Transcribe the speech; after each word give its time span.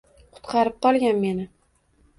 Qutqarib 0.37 0.79
qolgin 0.87 1.23
meni. 1.27 1.49